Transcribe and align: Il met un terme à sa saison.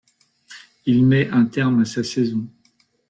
Il 0.87 1.05
met 1.05 1.29
un 1.29 1.45
terme 1.45 1.81
à 1.81 1.85
sa 1.85 2.03
saison. 2.03 2.47